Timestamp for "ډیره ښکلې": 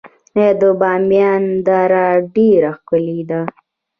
2.35-3.21